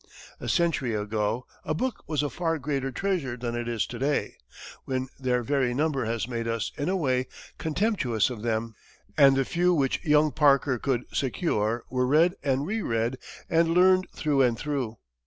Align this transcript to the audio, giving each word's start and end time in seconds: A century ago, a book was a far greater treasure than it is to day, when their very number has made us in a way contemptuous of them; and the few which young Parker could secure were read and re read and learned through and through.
A 0.39 0.49
century 0.49 0.95
ago, 0.95 1.45
a 1.63 1.75
book 1.75 2.03
was 2.07 2.23
a 2.23 2.31
far 2.31 2.57
greater 2.57 2.91
treasure 2.91 3.37
than 3.37 3.53
it 3.53 3.67
is 3.67 3.85
to 3.85 3.99
day, 3.99 4.35
when 4.85 5.09
their 5.19 5.43
very 5.43 5.75
number 5.75 6.05
has 6.05 6.27
made 6.27 6.47
us 6.47 6.71
in 6.75 6.89
a 6.89 6.95
way 6.95 7.27
contemptuous 7.59 8.31
of 8.31 8.41
them; 8.41 8.73
and 9.15 9.35
the 9.35 9.45
few 9.45 9.75
which 9.75 10.03
young 10.03 10.31
Parker 10.31 10.79
could 10.79 11.05
secure 11.13 11.83
were 11.91 12.07
read 12.07 12.33
and 12.41 12.65
re 12.65 12.81
read 12.81 13.19
and 13.47 13.75
learned 13.75 14.07
through 14.11 14.41
and 14.41 14.57
through. 14.57 14.97